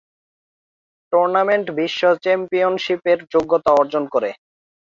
Tournament 1.13 1.67
বিশ্ব 1.77 2.01
চ্যাম্পিয়নশিপের 2.23 3.19
যোগ্যতা 3.33 3.71
অর্জন 3.73 4.03
করে। 4.13 4.29